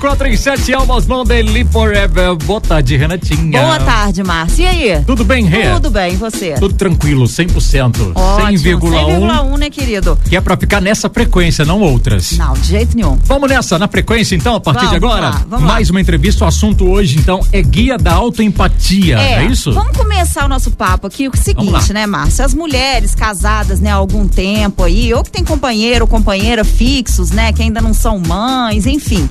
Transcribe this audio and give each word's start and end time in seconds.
4 0.00 0.28
e 0.28 0.38
7 0.38 0.72
almas 0.74 1.06
mão 1.06 1.24
dele 1.24 1.64
forever. 1.64 2.36
Boa 2.36 2.60
tarde, 2.60 2.96
Renatinha. 2.96 3.60
Boa 3.60 3.80
tarde, 3.80 4.22
Márcia. 4.22 4.72
E 4.72 4.92
aí? 4.92 5.04
Tudo 5.04 5.24
bem, 5.24 5.44
Rê? 5.44 5.74
Tudo 5.74 5.90
bem, 5.90 6.12
e 6.12 6.16
você? 6.16 6.54
Tudo 6.54 6.72
tranquilo, 6.72 7.24
100%. 7.24 8.12
Ótimo, 8.14 8.46
100,1. 8.46 8.80
100,1, 8.80 9.58
né, 9.58 9.70
querido? 9.70 10.16
Que 10.28 10.36
é 10.36 10.40
pra 10.40 10.56
ficar 10.56 10.80
nessa 10.80 11.10
frequência, 11.10 11.64
não 11.64 11.80
outras. 11.80 12.38
Não, 12.38 12.52
de 12.52 12.68
jeito 12.68 12.94
nenhum. 12.94 13.18
Vamos 13.24 13.50
nessa, 13.50 13.76
na 13.76 13.88
frequência 13.88 14.36
então, 14.36 14.54
a 14.54 14.60
partir 14.60 14.84
Vamos 14.84 15.00
de 15.00 15.04
agora? 15.04 15.30
lá, 15.30 15.44
vamos 15.48 15.66
lá. 15.66 15.72
Mais 15.74 15.90
uma 15.90 16.00
entrevista, 16.00 16.44
o 16.44 16.46
assunto 16.46 16.88
hoje 16.88 17.18
então 17.18 17.40
é 17.52 17.60
guia 17.60 17.98
da 17.98 18.12
autoempatia, 18.12 19.18
é, 19.18 19.46
isso? 19.46 19.72
Vamos 19.72 19.96
começar 19.96 20.44
o 20.44 20.48
nosso 20.48 20.70
papo 20.70 21.08
aqui. 21.08 21.26
O 21.26 21.32
Vamos 21.32 21.72
lá. 21.72 21.80
seguinte, 21.80 21.92
né, 21.92 22.06
Márcia? 22.06 22.44
As 22.44 22.54
mulheres 22.54 23.16
casadas, 23.16 23.80
né, 23.80 23.90
há 23.90 23.96
algum 23.96 24.28
tempo 24.28 24.84
aí, 24.84 25.12
ou 25.12 25.24
que 25.24 25.30
tem 25.32 25.42
companheiro 25.42 26.04
ou 26.04 26.08
companheira 26.08 26.62
fixos, 26.62 27.32
né, 27.32 27.52
que 27.52 27.62
ainda 27.62 27.80
não 27.80 27.92
são 27.92 28.16
mães, 28.20 28.86
enfim. 28.86 29.28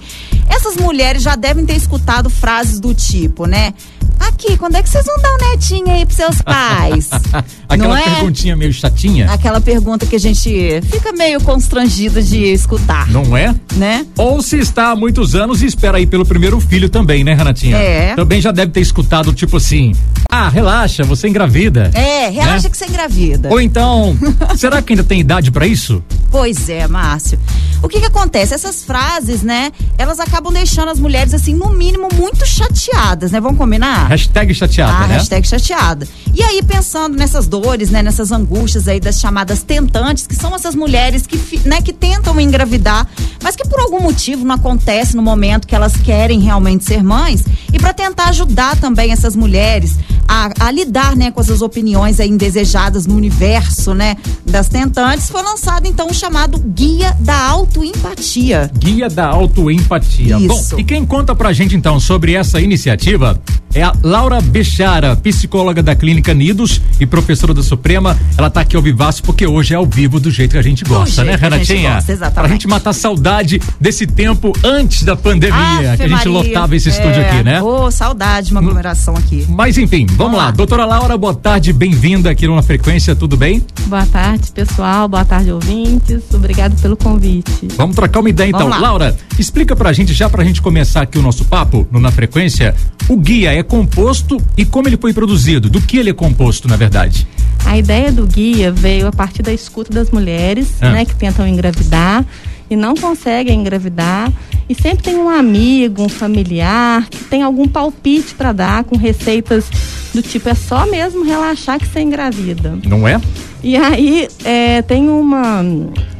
Essas 0.67 0.83
mulheres 0.83 1.23
já 1.23 1.37
devem 1.37 1.65
ter 1.65 1.77
escutado 1.77 2.29
frases 2.29 2.81
do 2.81 2.93
tipo, 2.93 3.45
né? 3.45 3.73
Aqui, 4.19 4.57
quando 4.57 4.75
é 4.75 4.83
que 4.83 4.89
vocês 4.89 5.05
vão 5.05 5.17
dar 5.21 5.33
um 5.33 5.51
netinho 5.51 5.89
aí 5.89 6.05
pros 6.05 6.17
seus 6.17 6.41
pais? 6.41 7.09
Aquela 7.69 7.99
é? 7.99 8.03
perguntinha 8.03 8.55
meio 8.55 8.71
chatinha, 8.71 9.29
Aquela 9.31 9.59
pergunta 9.59 10.05
que 10.05 10.15
a 10.15 10.19
gente 10.19 10.81
fica 10.89 11.11
meio 11.11 11.41
constrangido 11.41 12.21
de 12.23 12.37
escutar, 12.45 13.07
não 13.09 13.35
é? 13.35 13.53
né? 13.75 14.05
Ou 14.17 14.41
se 14.41 14.57
está 14.57 14.91
há 14.91 14.95
muitos 14.95 15.35
anos 15.35 15.61
e 15.61 15.65
espera 15.65 15.97
aí 15.97 16.05
pelo 16.07 16.25
primeiro 16.25 16.59
filho 16.59 16.89
também, 16.89 17.23
né, 17.23 17.33
Renatinha? 17.33 17.77
É. 17.77 18.15
Também 18.15 18.39
já 18.41 18.51
deve 18.51 18.71
ter 18.71 18.79
escutado 18.81 19.33
tipo 19.33 19.57
assim: 19.57 19.93
ah, 20.29 20.49
relaxa, 20.49 21.03
você 21.03 21.27
engravida. 21.27 21.91
É, 21.93 22.29
relaxa 22.29 22.63
Né? 22.63 22.69
que 22.69 22.77
você 22.77 22.85
engravida. 22.85 23.49
Ou 23.49 23.59
então, 23.61 24.17
será 24.57 24.81
que 24.81 24.93
ainda 24.93 25.03
tem 25.03 25.19
idade 25.19 25.51
pra 25.51 25.67
isso? 25.67 26.01
Pois 26.31 26.69
é, 26.69 26.87
Márcio. 26.87 27.37
O 27.83 27.87
que 27.87 27.99
que 27.99 28.05
acontece? 28.07 28.53
Essas 28.53 28.83
frases, 28.83 29.43
né, 29.43 29.71
elas 29.97 30.19
acabam 30.19 30.51
deixando 30.51 30.89
as 30.89 30.99
mulheres, 30.99 31.33
assim, 31.33 31.53
no 31.53 31.69
mínimo, 31.69 32.07
muito 32.15 32.45
chateadas, 32.45 33.31
né? 33.31 33.39
Vamos 33.39 33.57
combinar? 33.57 34.07
Hashtag 34.07 34.53
chateada, 34.53 34.93
Ah, 35.03 35.07
né? 35.07 35.13
hashtag 35.17 35.47
chateada. 35.47 36.07
E 36.33 36.41
aí, 36.41 36.61
pensando 36.63 37.15
nessas 37.17 37.47
dores, 37.59 37.89
né, 37.89 38.03
nessas 38.03 38.31
angústias 38.31 38.87
aí 38.87 38.99
das 38.99 39.19
chamadas 39.19 39.63
tentantes, 39.63 40.27
que 40.27 40.35
são 40.35 40.53
essas 40.53 40.75
mulheres 40.75 41.25
que, 41.25 41.67
né, 41.67 41.81
que 41.81 41.91
tentam 41.91 42.39
engravidar, 42.39 43.07
mas 43.41 43.55
que 43.55 43.67
por 43.67 43.79
algum 43.79 43.99
motivo 43.99 44.45
não 44.45 44.55
acontece 44.55 45.15
no 45.15 45.21
momento 45.21 45.67
que 45.67 45.75
elas 45.75 45.95
querem 45.97 46.39
realmente 46.39 46.85
ser 46.85 47.03
mães, 47.03 47.43
e 47.73 47.79
para 47.79 47.93
tentar 47.93 48.29
ajudar 48.29 48.77
também 48.77 49.11
essas 49.11 49.35
mulheres 49.35 49.95
a, 50.27 50.49
a 50.59 50.71
lidar, 50.71 51.15
né, 51.15 51.31
com 51.31 51.41
essas 51.41 51.61
opiniões 51.61 52.19
aí 52.19 52.29
indesejadas 52.29 53.05
no 53.05 53.15
universo, 53.15 53.93
né, 53.93 54.17
das 54.45 54.67
tentantes, 54.67 55.29
foi 55.29 55.41
lançado 55.41 55.87
então 55.87 56.07
o 56.07 56.13
chamado 56.13 56.59
Guia 56.59 57.15
da 57.19 57.37
Autoempatia. 57.47 58.69
Guia 58.77 59.09
da 59.09 59.27
Autoempatia. 59.27 60.37
Isso. 60.37 60.75
Bom, 60.75 60.79
e 60.79 60.83
quem 60.83 61.05
conta 61.05 61.33
pra 61.33 61.53
gente 61.53 61.75
então 61.75 61.99
sobre 61.99 62.33
essa 62.33 62.59
iniciativa 62.59 63.41
é 63.77 63.83
a 63.83 63.93
Laura 64.01 64.41
Bechara, 64.41 65.15
psicóloga 65.15 65.83
da 65.83 65.95
Clínica 65.95 66.33
Nidos 66.33 66.81
e 66.99 67.05
professora 67.05 67.53
da 67.53 67.61
Suprema. 67.61 68.17
Ela 68.35 68.49
tá 68.49 68.61
aqui 68.61 68.75
ao 68.75 68.81
vivaço 68.81 69.21
porque 69.21 69.45
hoje 69.45 69.73
é 69.73 69.77
ao 69.77 69.85
vivo 69.85 70.19
do 70.19 70.31
jeito 70.31 70.51
que 70.53 70.57
a 70.57 70.61
gente 70.63 70.83
gosta, 70.83 71.23
né, 71.23 71.31
jeito 71.33 71.39
que 71.39 71.45
a 71.45 71.49
gente 71.57 71.67
Renatinha? 71.69 71.93
gosta, 71.95 72.11
exatamente. 72.11 72.47
Pra 72.47 72.47
gente 72.53 72.67
matar 72.67 72.93
saudade 72.93 73.61
desse 73.79 74.07
tempo 74.07 74.51
antes 74.63 75.03
da 75.03 75.15
pandemia, 75.15 75.95
que 75.95 76.03
a 76.03 76.07
gente 76.07 76.11
Maria. 76.11 76.31
lotava 76.31 76.75
esse 76.75 76.89
estúdio 76.89 77.21
É, 77.21 77.29
aqui, 77.29 77.43
né? 77.43 77.61
Ô, 77.61 77.91
saudade 77.91 78.47
de 78.47 78.53
uma 78.53 78.61
aglomeração 78.61 79.15
aqui. 79.15 79.45
Mas 79.49 79.77
enfim, 79.77 80.05
vamos, 80.07 80.17
Vamos 80.17 80.37
lá. 80.37 80.45
lá. 80.45 80.51
Doutora 80.51 80.85
Laura, 80.85 81.15
boa 81.17 81.35
tarde, 81.35 81.71
bem-vinda 81.71 82.29
aqui 82.31 82.47
no 82.47 82.55
Na 82.55 82.63
Frequência, 82.63 83.15
tudo 83.15 83.37
bem? 83.37 83.63
Boa 83.85 84.05
tarde, 84.07 84.51
pessoal. 84.51 85.07
Boa 85.07 85.23
tarde, 85.23 85.51
ouvintes. 85.51 86.23
Obrigado 86.33 86.75
pelo 86.81 86.97
convite. 86.97 87.67
Vamos 87.77 87.95
trocar 87.95 88.19
uma 88.21 88.29
ideia 88.29 88.49
então. 88.49 88.67
Laura, 88.67 89.15
explica 89.37 89.75
pra 89.75 89.93
gente, 89.93 90.13
já 90.13 90.27
pra 90.29 90.43
gente 90.43 90.61
começar 90.61 91.01
aqui 91.01 91.17
o 91.17 91.21
nosso 91.21 91.45
papo 91.45 91.87
no 91.91 91.99
Na 91.99 92.11
Frequência, 92.11 92.75
o 93.07 93.15
guia 93.17 93.53
é 93.53 93.63
composto 93.67 94.41
e 94.57 94.65
como 94.65 94.87
ele 94.87 94.97
foi 94.97 95.13
produzido? 95.13 95.69
Do 95.69 95.81
que 95.81 95.97
ele 95.97 96.09
é 96.09 96.13
composto, 96.13 96.67
na 96.67 96.75
verdade? 96.75 97.27
A 97.65 97.77
ideia 97.77 98.11
do 98.11 98.25
guia 98.25 98.71
veio 98.71 99.07
a 99.07 99.11
partir 99.11 99.43
da 99.43 99.53
escuta 99.53 99.93
das 99.93 100.09
mulheres, 100.09 100.69
Ah. 100.81 100.91
né, 100.91 101.05
que 101.05 101.15
tentam 101.15 101.47
engravidar 101.47 102.25
e 102.69 102.75
não 102.75 102.95
conseguem 102.95 103.59
engravidar 103.59 104.31
e 104.69 104.75
sempre 104.75 105.03
tem 105.03 105.15
um 105.15 105.29
amigo, 105.29 106.03
um 106.03 106.09
familiar 106.09 107.07
que 107.09 107.23
tem 107.25 107.41
algum 107.43 107.67
palpite 107.67 108.33
para 108.35 108.51
dar 108.51 108.83
com 108.83 108.97
receitas 108.97 109.65
do 110.13 110.21
tipo 110.21 110.49
é 110.49 110.53
só 110.53 110.85
mesmo 110.85 111.23
relaxar 111.23 111.79
que 111.79 111.87
você 111.87 111.99
engravida. 112.01 112.77
Não 112.85 113.07
é? 113.07 113.19
E 113.63 113.75
aí 113.75 114.27
é, 114.43 114.81
tem 114.81 115.09
uma 115.09 115.63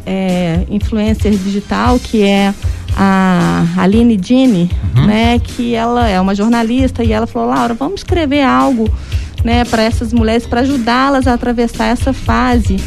é, 0.05 0.61
influencer 0.69 1.31
digital 1.31 1.99
que 1.99 2.23
é 2.23 2.53
a 2.99 3.63
Aline 3.77 4.17
Dini, 4.17 4.71
né? 5.05 5.39
Que 5.39 5.75
ela 5.75 6.07
é 6.07 6.19
uma 6.19 6.33
jornalista 6.33 7.03
e 7.03 7.11
ela 7.11 7.27
falou, 7.27 7.49
Laura, 7.49 7.75
vamos 7.75 7.99
escrever 7.99 8.41
algo, 8.41 8.89
né, 9.43 9.63
para 9.65 9.83
essas 9.83 10.11
mulheres 10.11 10.47
para 10.47 10.61
ajudá-las 10.61 11.27
a 11.27 11.33
atravessar 11.33 11.85
essa 11.85 12.11
fase, 12.11 12.77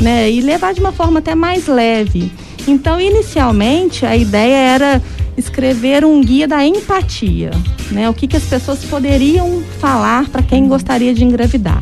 né? 0.00 0.30
E 0.30 0.40
levar 0.40 0.72
de 0.72 0.80
uma 0.80 0.92
forma 0.92 1.18
até 1.18 1.34
mais 1.34 1.66
leve. 1.66 2.30
Então, 2.68 3.00
inicialmente, 3.00 4.06
a 4.06 4.16
ideia 4.16 4.56
era 4.56 5.02
escrever 5.36 6.04
um 6.04 6.20
guia 6.22 6.46
da 6.46 6.64
empatia, 6.64 7.50
né? 7.90 8.08
O 8.08 8.14
que, 8.14 8.28
que 8.28 8.36
as 8.36 8.44
pessoas 8.44 8.84
poderiam 8.84 9.62
falar 9.80 10.28
para 10.28 10.42
quem 10.42 10.68
gostaria 10.68 11.12
de 11.12 11.24
engravidar. 11.24 11.80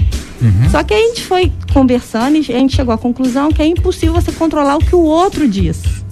Só 0.71 0.83
que 0.83 0.93
a 0.93 0.99
gente 0.99 1.22
foi 1.22 1.53
conversando 1.72 2.37
e 2.37 2.41
a 2.41 2.59
gente 2.59 2.77
chegou 2.77 2.93
à 2.93 2.99
conclusão 2.99 3.51
que 3.51 3.62
é 3.62 3.66
impossível 3.66 4.12
você 4.15 4.33
controlar 4.33 4.77
o 4.77 4.78
que 4.78 4.95
o 4.95 5.03
outro 5.03 5.49
diz. 5.49 6.03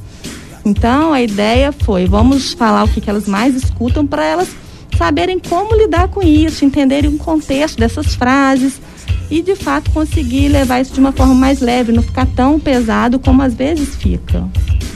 Então 0.65 1.13
a 1.13 1.21
ideia 1.21 1.73
foi, 1.73 2.07
vamos 2.07 2.53
falar 2.53 2.85
o 2.85 2.89
que, 2.89 3.01
que 3.01 3.11
elas 3.11 3.27
mais 3.27 3.55
escutam 3.55 4.07
para 4.07 4.25
elas 4.25 4.49
saberem 4.97 5.39
como 5.39 5.75
lidar 5.75 6.09
com 6.09 6.23
isso, 6.23 6.65
entenderem 6.65 7.11
o 7.11 7.19
contexto 7.19 7.79
dessas 7.79 8.15
frases 8.15 8.81
e 9.31 9.43
de 9.43 9.57
fato 9.57 9.91
conseguir 9.91 10.49
levar 10.49 10.81
isso 10.81 10.93
de 10.93 11.01
uma 11.01 11.13
forma 11.13 11.35
mais 11.35 11.61
leve, 11.61 11.91
não 11.91 12.03
ficar 12.03 12.27
tão 12.27 12.61
pesado 12.61 13.19
como 13.19 13.43
às 13.43 13.55
vezes 13.55 13.97
fica. 13.97 14.47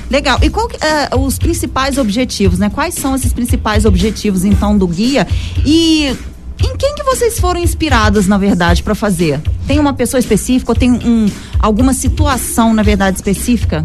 Legal. 0.09 0.39
E 0.43 0.51
qual 0.51 0.69
é, 0.81 1.17
os 1.17 1.39
principais 1.39 1.99
objetivos, 1.99 2.59
né? 2.59 2.71
Quais 2.71 2.95
são 2.95 3.15
esses 3.17 3.33
principais 3.33 3.85
objetivos, 3.85 4.45
então, 4.45 4.79
do 4.79 4.87
guia? 4.87 5.27
E 5.65 6.15
em 6.63 6.77
quem 6.77 6.95
que 6.95 7.03
vocês 7.03 7.41
foram 7.41 7.61
inspiradas, 7.61 8.29
na 8.29 8.39
verdade, 8.39 8.83
para 8.83 8.95
fazer? 8.95 9.41
Tem 9.67 9.79
uma 9.79 9.95
pessoa 9.95 10.21
específica 10.21 10.71
ou 10.71 10.77
tem 10.77 10.93
um, 10.93 11.27
alguma 11.59 11.93
situação, 11.93 12.73
na 12.73 12.83
verdade, 12.83 13.17
específica? 13.17 13.85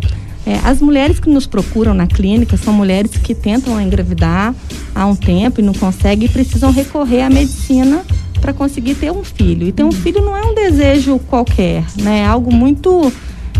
É, 0.51 0.59
as 0.65 0.81
mulheres 0.81 1.17
que 1.17 1.29
nos 1.29 1.47
procuram 1.47 1.93
na 1.93 2.05
clínica 2.05 2.57
são 2.57 2.73
mulheres 2.73 3.11
que 3.11 3.33
tentam 3.33 3.79
engravidar 3.79 4.53
há 4.93 5.05
um 5.05 5.15
tempo 5.15 5.61
e 5.61 5.63
não 5.63 5.73
conseguem 5.73 6.27
e 6.27 6.29
precisam 6.29 6.71
recorrer 6.73 7.21
à 7.21 7.29
medicina 7.29 8.03
para 8.41 8.51
conseguir 8.51 8.95
ter 8.95 9.11
um 9.11 9.23
filho. 9.23 9.65
E 9.65 9.71
ter 9.71 9.85
um 9.85 9.93
filho 9.93 10.21
não 10.21 10.35
é 10.35 10.41
um 10.43 10.53
desejo 10.53 11.19
qualquer, 11.19 11.85
né? 11.95 12.19
É 12.19 12.25
algo 12.25 12.53
muito 12.53 13.13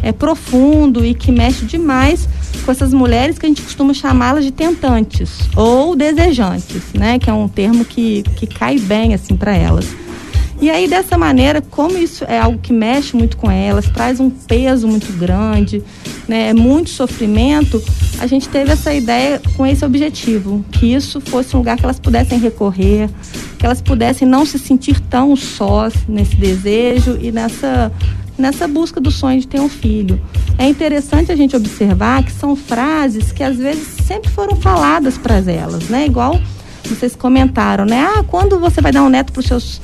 é, 0.04 0.12
profundo 0.12 1.06
e 1.06 1.14
que 1.14 1.32
mexe 1.32 1.64
demais 1.64 2.28
com 2.66 2.72
essas 2.72 2.92
mulheres 2.92 3.40
que 3.40 3.46
a 3.46 3.50
gente 3.50 3.62
costuma 3.62 3.94
chamá-las 3.94 4.44
de 4.44 4.52
tentantes 4.52 5.40
ou 5.56 5.96
desejantes, 5.96 6.92
né? 6.94 7.20
Que 7.20 7.30
é 7.30 7.34
um 7.34 7.48
termo 7.48 7.86
que, 7.86 8.24
que 8.36 8.46
cai 8.46 8.78
bem 8.80 9.14
assim 9.14 9.38
para 9.38 9.56
elas. 9.56 9.86
E 10.62 10.70
aí, 10.70 10.88
dessa 10.88 11.18
maneira, 11.18 11.60
como 11.60 11.98
isso 11.98 12.24
é 12.26 12.40
algo 12.40 12.60
que 12.60 12.72
mexe 12.72 13.18
muito 13.18 13.36
com 13.36 13.50
elas, 13.50 13.90
traz 13.90 14.20
um 14.20 14.30
peso 14.30 14.88
muito 14.88 15.12
grande, 15.14 15.84
né, 16.28 16.50
é 16.50 16.54
muito 16.54 16.92
sofrimento, 16.92 17.84
a 18.20 18.28
gente 18.28 18.48
teve 18.48 18.72
essa 18.72 18.94
ideia 18.94 19.42
com 19.58 19.66
esse 19.66 19.84
objetivo, 19.84 20.64
que 20.72 20.94
isso 20.94 21.20
fosse 21.20 21.56
um 21.56 21.60
lugar 21.60 21.78
que 21.78 21.84
elas 21.84 22.00
pudessem 22.00 22.38
recorrer, 22.38 23.10
que 23.58 23.66
elas 23.66 23.82
pudessem 23.82 24.28
não 24.28 24.46
se 24.46 24.60
sentir 24.60 25.00
tão 25.00 25.36
sós 25.36 25.96
nesse 26.08 26.36
desejo 26.36 27.18
e 27.20 27.32
nessa, 27.32 27.92
nessa 28.38 28.68
busca 28.68 29.02
do 29.02 29.10
sonho 29.10 29.40
de 29.40 29.48
ter 29.48 29.60
um 29.60 29.70
filho. 29.70 30.22
É 30.60 30.68
interessante 30.68 31.32
a 31.32 31.36
gente 31.36 31.56
observar 31.56 32.24
que 32.24 32.32
são 32.32 32.56
frases 32.56 33.32
que 33.32 33.44
às 33.44 33.58
vezes 33.58 33.88
sempre 34.06 34.30
foram 34.30 34.56
faladas 34.56 35.18
para 35.18 35.38
elas, 35.38 35.90
né? 35.90 36.06
Igual 36.06 36.40
vocês 36.86 37.16
comentaram, 37.16 37.84
né? 37.84 38.08
Ah, 38.16 38.24
quando 38.24 38.60
você 38.60 38.80
vai 38.80 38.92
dar 38.92 39.02
um 39.02 39.10
neto 39.10 39.32
para 39.32 39.40
os 39.40 39.48
seus 39.48 39.82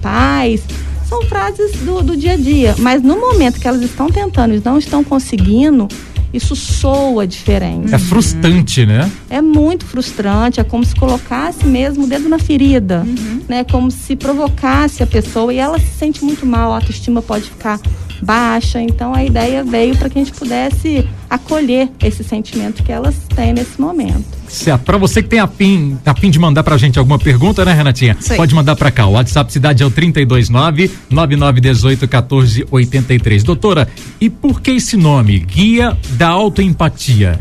pais? 0.00 0.62
São 1.08 1.22
frases 1.22 1.72
do, 1.80 2.02
do 2.02 2.16
dia 2.16 2.34
a 2.34 2.36
dia. 2.36 2.74
Mas 2.78 3.02
no 3.02 3.18
momento 3.18 3.58
que 3.58 3.66
elas 3.66 3.82
estão 3.82 4.08
tentando 4.08 4.54
e 4.54 4.62
não 4.64 4.78
estão 4.78 5.02
conseguindo, 5.02 5.88
isso 6.32 6.54
soa 6.54 7.26
diferente. 7.26 7.92
É 7.92 7.98
frustrante, 7.98 8.86
né? 8.86 9.10
É 9.28 9.42
muito 9.42 9.84
frustrante, 9.84 10.60
é 10.60 10.64
como 10.64 10.84
se 10.84 10.94
colocasse 10.94 11.66
mesmo 11.66 12.04
o 12.04 12.06
dedo 12.06 12.28
na 12.28 12.38
ferida, 12.38 13.04
né? 13.48 13.64
Como 13.64 13.90
se 13.90 14.14
provocasse 14.14 15.02
a 15.02 15.06
pessoa 15.06 15.52
e 15.52 15.58
ela 15.58 15.78
se 15.78 15.88
sente 15.98 16.24
muito 16.24 16.46
mal, 16.46 16.72
a 16.72 16.76
autoestima 16.76 17.20
pode 17.20 17.44
ficar 17.44 17.80
baixa. 18.22 18.80
Então 18.80 19.12
a 19.14 19.24
ideia 19.24 19.64
veio 19.64 19.96
para 19.96 20.08
que 20.08 20.18
a 20.18 20.24
gente 20.24 20.36
pudesse 20.36 21.06
acolher 21.28 21.90
esse 22.00 22.22
sentimento 22.22 22.82
que 22.82 22.92
elas 22.92 23.16
têm 23.34 23.52
nesse 23.52 23.80
momento. 23.80 24.39
Certo. 24.50 24.82
Pra 24.82 24.98
você 24.98 25.22
que 25.22 25.28
tem 25.28 25.38
a 25.38 25.46
PIN, 25.46 25.96
a 26.04 26.12
PIN 26.12 26.30
de 26.30 26.38
mandar 26.38 26.64
pra 26.64 26.76
gente 26.76 26.98
alguma 26.98 27.18
pergunta, 27.18 27.64
né, 27.64 27.72
Renatinha? 27.72 28.16
Aí. 28.28 28.36
Pode 28.36 28.54
mandar 28.54 28.74
pra 28.74 28.90
cá. 28.90 29.06
O 29.06 29.12
WhatsApp 29.12 29.52
Cidade 29.52 29.82
é 29.82 29.86
o 29.86 29.90
329 29.90 30.90
9918 31.08 32.00
1483. 32.00 33.44
Doutora, 33.44 33.88
e 34.20 34.28
por 34.28 34.60
que 34.60 34.72
esse 34.72 34.96
nome? 34.96 35.38
Guia 35.38 35.96
da 36.10 36.28
Autoempatia. 36.28 37.38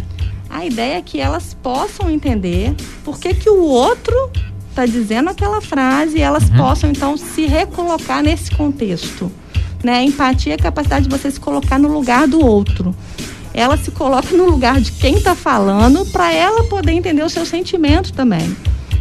A 0.49 0.65
ideia 0.65 0.97
é 0.97 1.01
que 1.01 1.19
elas 1.19 1.55
possam 1.61 2.09
entender 2.09 2.75
por 3.03 3.19
que, 3.19 3.33
que 3.33 3.49
o 3.49 3.63
outro 3.63 4.15
está 4.69 4.85
dizendo 4.85 5.29
aquela 5.29 5.61
frase 5.61 6.17
e 6.17 6.21
elas 6.21 6.49
uhum. 6.49 6.57
possam 6.57 6.89
então 6.91 7.17
se 7.17 7.45
recolocar 7.45 8.23
nesse 8.23 8.51
contexto. 8.51 9.31
Né? 9.83 10.03
Empatia 10.03 10.53
é 10.53 10.55
a 10.55 10.59
capacidade 10.59 11.07
de 11.07 11.17
você 11.17 11.31
se 11.31 11.39
colocar 11.39 11.79
no 11.79 11.87
lugar 11.87 12.27
do 12.27 12.39
outro. 12.39 12.95
Ela 13.53 13.77
se 13.77 13.91
coloca 13.91 14.35
no 14.35 14.49
lugar 14.49 14.79
de 14.79 14.91
quem 14.91 15.15
está 15.15 15.35
falando 15.35 16.05
para 16.07 16.33
ela 16.33 16.63
poder 16.65 16.91
entender 16.91 17.23
o 17.23 17.29
seu 17.29 17.45
sentimento 17.45 18.13
também. 18.13 18.55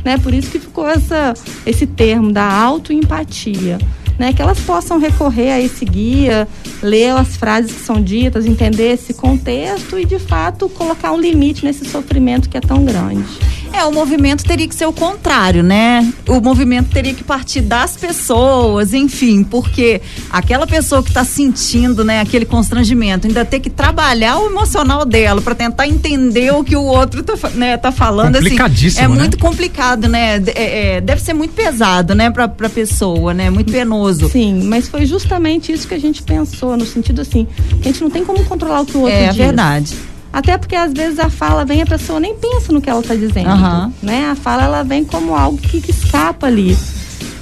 Né? 0.04 0.18
Por 0.18 0.32
isso 0.32 0.50
que 0.50 0.58
ficou 0.58 0.88
essa, 0.88 1.34
esse 1.66 1.86
termo 1.86 2.32
da 2.32 2.50
autoempatia 2.50 3.78
né, 4.18 4.32
que 4.32 4.42
elas 4.42 4.58
possam 4.60 4.98
recorrer 4.98 5.52
a 5.52 5.60
esse 5.60 5.84
guia, 5.84 6.48
ler 6.82 7.10
as 7.10 7.36
frases 7.36 7.72
que 7.72 7.80
são 7.80 8.02
ditas, 8.02 8.44
entender 8.46 8.94
esse 8.94 9.14
contexto 9.14 9.98
e 9.98 10.04
de 10.04 10.18
fato 10.18 10.68
colocar 10.68 11.12
um 11.12 11.20
limite 11.20 11.64
nesse 11.64 11.84
sofrimento 11.84 12.48
que 12.48 12.56
é 12.56 12.60
tão 12.60 12.84
grande. 12.84 13.24
É, 13.72 13.84
o 13.84 13.92
movimento 13.92 14.44
teria 14.44 14.66
que 14.66 14.74
ser 14.74 14.86
o 14.86 14.92
contrário, 14.92 15.62
né? 15.62 16.12
O 16.26 16.40
movimento 16.40 16.90
teria 16.90 17.14
que 17.14 17.22
partir 17.22 17.60
das 17.60 17.96
pessoas, 17.96 18.94
enfim, 18.94 19.42
porque 19.44 20.00
aquela 20.30 20.66
pessoa 20.66 21.02
que 21.02 21.10
está 21.10 21.24
sentindo, 21.24 22.04
né, 22.04 22.20
aquele 22.20 22.44
constrangimento, 22.44 23.26
ainda 23.26 23.44
ter 23.44 23.60
que 23.60 23.70
trabalhar 23.70 24.38
o 24.38 24.46
emocional 24.46 25.04
dela 25.04 25.40
para 25.40 25.54
tentar 25.54 25.86
entender 25.86 26.52
o 26.52 26.64
que 26.64 26.76
o 26.76 26.82
outro 26.82 27.22
tá, 27.22 27.50
né, 27.50 27.76
tá 27.76 27.92
falando, 27.92 28.36
assim, 28.36 28.56
é 28.96 29.02
né? 29.02 29.08
muito 29.08 29.38
complicado, 29.38 30.08
né? 30.08 30.42
É, 30.54 30.96
é, 30.96 31.00
deve 31.00 31.20
ser 31.20 31.32
muito 31.32 31.54
pesado, 31.54 32.14
né, 32.14 32.30
para 32.30 32.44
a 32.44 32.70
pessoa, 32.70 33.32
né? 33.34 33.50
Muito 33.50 33.70
penoso. 33.70 34.28
Sim, 34.28 34.62
mas 34.64 34.88
foi 34.88 35.06
justamente 35.06 35.72
isso 35.72 35.86
que 35.86 35.94
a 35.94 36.00
gente 36.00 36.22
pensou, 36.22 36.76
no 36.76 36.86
sentido 36.86 37.20
assim, 37.20 37.46
que 37.82 37.88
a 37.88 37.92
gente 37.92 38.02
não 38.02 38.10
tem 38.10 38.24
como 38.24 38.44
controlar 38.44 38.80
o 38.80 38.86
que 38.86 38.96
o 38.96 39.02
outro 39.02 39.16
é, 39.16 39.28
diz. 39.28 39.40
É 39.40 39.44
verdade. 39.44 39.96
Até 40.38 40.56
porque 40.56 40.76
às 40.76 40.92
vezes 40.92 41.18
a 41.18 41.28
fala 41.28 41.64
vem 41.64 41.82
a 41.82 41.86
pessoa 41.86 42.20
nem 42.20 42.32
pensa 42.32 42.72
no 42.72 42.80
que 42.80 42.88
ela 42.88 43.00
está 43.00 43.12
dizendo, 43.12 43.50
uhum. 43.50 43.92
né? 44.00 44.30
A 44.30 44.36
fala 44.36 44.62
ela 44.62 44.84
vem 44.84 45.04
como 45.04 45.34
algo 45.34 45.58
que, 45.58 45.80
que 45.80 45.90
escapa 45.90 46.46
ali. 46.46 46.78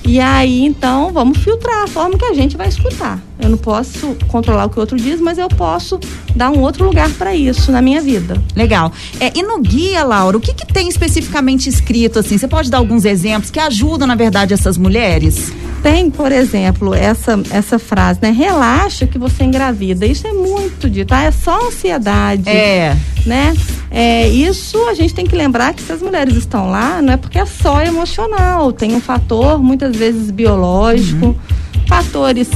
E 0.03 0.19
aí, 0.19 0.65
então, 0.65 1.13
vamos 1.13 1.37
filtrar 1.37 1.83
a 1.83 1.87
forma 1.87 2.17
que 2.17 2.25
a 2.25 2.33
gente 2.33 2.57
vai 2.57 2.69
escutar. 2.69 3.21
Eu 3.39 3.51
não 3.51 3.59
posso 3.59 4.17
controlar 4.29 4.65
o 4.65 4.71
que 4.71 4.79
o 4.79 4.81
outro 4.81 4.97
diz, 4.97 5.21
mas 5.21 5.37
eu 5.37 5.47
posso 5.47 6.01
dar 6.35 6.51
um 6.51 6.63
outro 6.63 6.87
lugar 6.87 7.11
para 7.19 7.37
isso 7.37 7.71
na 7.71 7.83
minha 7.83 8.01
vida. 8.01 8.43
Legal. 8.57 8.91
É, 9.21 9.31
e 9.37 9.43
no 9.43 9.61
guia, 9.61 10.03
Laura, 10.03 10.39
o 10.39 10.41
que, 10.41 10.55
que 10.55 10.65
tem 10.65 10.89
especificamente 10.89 11.69
escrito 11.69 12.19
assim? 12.19 12.39
Você 12.39 12.49
pode 12.49 12.71
dar 12.71 12.79
alguns 12.79 13.05
exemplos 13.05 13.51
que 13.51 13.61
ajudam, 13.61 14.09
na 14.09 14.15
verdade, 14.15 14.55
essas 14.55 14.79
mulheres? 14.79 15.53
Tem, 15.83 16.11
por 16.11 16.33
exemplo, 16.33 16.95
essa, 16.95 17.41
essa 17.51 17.79
frase, 17.79 18.19
né? 18.21 18.31
Relaxa 18.31 19.07
que 19.07 19.19
você 19.19 19.45
engravida. 19.45 20.05
Isso 20.05 20.27
é 20.27 20.33
muito 20.33 20.91
dito, 20.91 21.09
tá? 21.09 21.23
É 21.23 21.31
só 21.31 21.69
ansiedade. 21.69 22.49
É. 22.49 22.97
Né? 23.25 23.55
É, 23.91 24.29
isso 24.29 24.79
a 24.89 24.95
gente 24.95 25.15
tem 25.15 25.27
que 25.27 25.37
lembrar 25.37 25.75
que 25.75 25.83
se 25.83 25.93
as 25.93 26.03
mulheres 26.03 26.37
estão 26.37 26.71
lá, 26.71 27.01
não 27.01 27.13
é 27.13 27.17
porque 27.17 27.39
é 27.39 27.47
só 27.47 27.83
emocional. 27.83 28.73
Tem 28.73 28.95
um 28.95 29.01
fator, 29.01 29.63
muitas 29.63 29.95
vezes, 29.95 30.31
biológico, 30.31 31.27
uhum. 31.27 31.37
fatores 31.87 32.49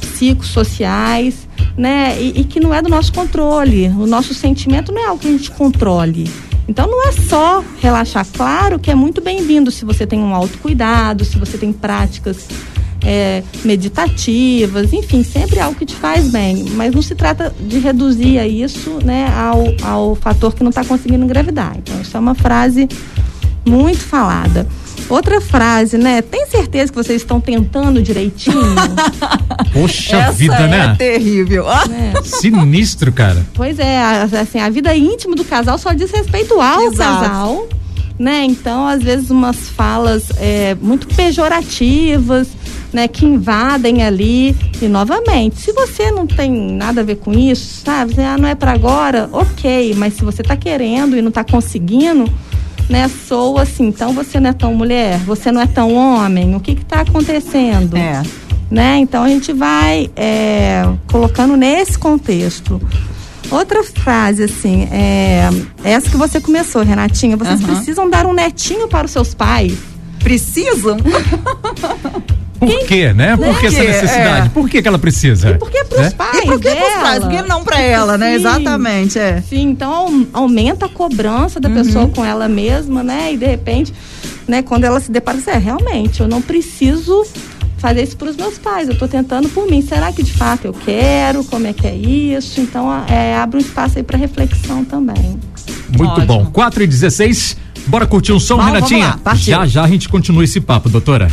psicossociais, 0.00 1.48
né? 1.76 2.16
E, 2.20 2.40
e 2.40 2.44
que 2.44 2.60
não 2.60 2.72
é 2.72 2.80
do 2.80 2.88
nosso 2.88 3.12
controle. 3.12 3.88
O 3.88 4.06
nosso 4.06 4.34
sentimento 4.34 4.92
não 4.92 5.02
é 5.02 5.06
algo 5.06 5.20
que 5.20 5.28
a 5.28 5.32
gente 5.32 5.50
controle. 5.50 6.30
Então 6.66 6.86
não 6.86 7.08
é 7.08 7.12
só 7.12 7.62
relaxar, 7.80 8.26
claro 8.32 8.78
que 8.78 8.90
é 8.90 8.94
muito 8.94 9.20
bem-vindo 9.20 9.70
se 9.70 9.84
você 9.84 10.06
tem 10.06 10.20
um 10.20 10.34
autocuidado, 10.34 11.24
se 11.24 11.38
você 11.38 11.58
tem 11.58 11.72
práticas 11.72 12.48
é, 13.04 13.42
meditativas, 13.64 14.92
enfim, 14.92 15.22
sempre 15.22 15.60
algo 15.60 15.78
que 15.78 15.84
te 15.84 15.94
faz 15.94 16.28
bem. 16.28 16.64
Mas 16.70 16.94
não 16.94 17.02
se 17.02 17.14
trata 17.14 17.54
de 17.60 17.78
reduzir 17.78 18.38
isso 18.46 18.98
né, 19.04 19.30
ao, 19.36 19.64
ao 19.82 20.14
fator 20.14 20.54
que 20.54 20.62
não 20.62 20.70
está 20.70 20.84
conseguindo 20.84 21.24
engravidar. 21.24 21.76
Então, 21.76 22.00
isso 22.00 22.16
é 22.16 22.20
uma 22.20 22.34
frase 22.34 22.88
muito 23.64 24.00
falada. 24.00 24.66
Outra 25.08 25.40
frase, 25.40 25.98
né? 25.98 26.22
Tem 26.22 26.46
certeza 26.46 26.90
que 26.90 26.96
vocês 26.96 27.20
estão 27.20 27.40
tentando 27.40 28.02
direitinho? 28.02 28.54
Poxa 29.72 30.16
Essa 30.16 30.32
vida, 30.32 30.54
é 30.54 30.68
né? 30.68 30.90
É 30.92 30.94
terrível. 30.94 31.66
É. 31.70 32.22
Sinistro, 32.22 33.12
cara. 33.12 33.44
Pois 33.54 33.78
é, 33.78 33.98
assim, 34.40 34.58
a 34.58 34.68
vida 34.70 34.94
íntima 34.94 35.34
do 35.34 35.44
casal 35.44 35.78
só 35.78 35.92
diz 35.92 36.10
respeito 36.10 36.60
ao 36.60 36.82
Exato. 36.82 37.20
casal. 37.20 37.68
Né? 38.16 38.44
Então, 38.44 38.86
às 38.86 39.02
vezes, 39.02 39.30
umas 39.30 39.68
falas 39.68 40.30
é, 40.38 40.76
muito 40.80 41.08
pejorativas, 41.08 42.48
né? 42.92 43.08
Que 43.08 43.26
invadem 43.26 44.04
ali. 44.04 44.56
E, 44.80 44.86
novamente, 44.86 45.60
se 45.60 45.72
você 45.72 46.12
não 46.12 46.24
tem 46.24 46.50
nada 46.52 47.00
a 47.00 47.04
ver 47.04 47.16
com 47.16 47.32
isso, 47.32 47.82
sabe? 47.84 48.14
Ah, 48.22 48.38
não 48.38 48.48
é 48.48 48.54
para 48.54 48.70
agora, 48.70 49.28
ok. 49.32 49.94
Mas 49.96 50.14
se 50.14 50.24
você 50.24 50.44
tá 50.44 50.56
querendo 50.56 51.16
e 51.16 51.22
não 51.22 51.32
tá 51.32 51.42
conseguindo, 51.42 52.32
né, 52.88 53.08
sou 53.08 53.58
assim, 53.58 53.86
então 53.86 54.12
você 54.12 54.38
não 54.38 54.50
é 54.50 54.52
tão 54.52 54.74
mulher, 54.74 55.18
você 55.20 55.50
não 55.50 55.60
é 55.60 55.66
tão 55.66 55.94
homem, 55.94 56.54
o 56.54 56.60
que 56.60 56.72
está 56.72 57.00
acontecendo? 57.00 57.96
É. 57.96 58.22
Né? 58.70 58.98
Então 58.98 59.22
a 59.22 59.28
gente 59.28 59.52
vai 59.52 60.10
é, 60.16 60.84
colocando 61.10 61.56
nesse 61.56 61.98
contexto. 61.98 62.80
Outra 63.50 63.84
frase, 63.84 64.44
assim, 64.44 64.88
é 64.90 65.48
essa 65.84 66.08
que 66.08 66.16
você 66.16 66.40
começou, 66.40 66.82
Renatinha. 66.82 67.36
Vocês 67.36 67.60
uhum. 67.60 67.66
precisam 67.66 68.10
dar 68.10 68.26
um 68.26 68.32
netinho 68.32 68.88
para 68.88 69.04
os 69.04 69.12
seus 69.12 69.34
pais. 69.34 69.74
Precisam? 70.18 70.96
Por 72.58 72.68
Quem, 72.68 72.86
quê, 72.86 73.12
né? 73.12 73.36
Por 73.36 73.58
que 73.60 73.66
essa 73.66 73.82
necessidade? 73.82 74.46
É. 74.46 74.50
Por 74.50 74.68
que, 74.68 74.80
que 74.80 74.88
ela 74.88 74.98
precisa? 74.98 75.50
E 75.50 75.58
por 75.58 75.70
que 75.70 75.84
pros 75.84 76.06
é? 76.06 76.10
pais? 76.10 76.38
E 76.38 76.46
por 76.46 76.60
que 76.60 76.74
pros 76.74 76.92
pais? 76.94 77.18
Por 77.20 77.30
que 77.30 77.42
não 77.42 77.64
para 77.64 77.80
ela, 77.80 78.16
né? 78.16 78.30
Sim. 78.30 78.34
Exatamente, 78.36 79.18
é. 79.18 79.42
Sim, 79.42 79.70
então 79.70 80.26
aumenta 80.32 80.86
a 80.86 80.88
cobrança 80.88 81.60
da 81.60 81.68
uhum. 81.68 81.74
pessoa 81.74 82.08
com 82.08 82.24
ela 82.24 82.48
mesma, 82.48 83.02
né? 83.02 83.32
E 83.32 83.36
de 83.36 83.46
repente, 83.46 83.92
né, 84.48 84.62
quando 84.62 84.84
ela 84.84 85.00
se 85.00 85.10
depara, 85.10 85.38
é, 85.46 85.58
realmente, 85.58 86.20
eu 86.20 86.28
não 86.28 86.40
preciso 86.40 87.26
fazer 87.84 88.02
isso 88.02 88.16
para 88.16 88.30
os 88.30 88.36
meus 88.36 88.56
pais. 88.56 88.88
Eu 88.88 88.94
estou 88.94 89.06
tentando 89.06 89.46
por 89.50 89.70
mim. 89.70 89.82
Será 89.82 90.10
que 90.10 90.22
de 90.22 90.32
fato 90.32 90.64
eu 90.64 90.72
quero? 90.72 91.44
Como 91.44 91.66
é 91.66 91.74
que 91.74 91.86
é 91.86 91.94
isso? 91.94 92.58
Então, 92.58 92.90
é, 93.06 93.36
abre 93.36 93.58
um 93.58 93.60
espaço 93.60 93.98
aí 93.98 94.02
para 94.02 94.16
reflexão 94.16 94.82
também. 94.86 95.38
Muito 95.90 96.12
Ótimo. 96.12 96.26
bom. 96.26 96.46
4 96.46 96.82
e 96.82 96.86
16 96.86 97.64
Bora 97.86 98.06
curtir 98.06 98.32
um 98.32 98.40
som, 98.40 98.56
Bom, 98.56 98.62
Renatinha? 98.62 99.20
Já 99.34 99.66
já 99.66 99.84
a 99.84 99.88
gente 99.88 100.08
continua 100.08 100.42
esse 100.42 100.58
papo, 100.58 100.88
doutora. 100.88 101.28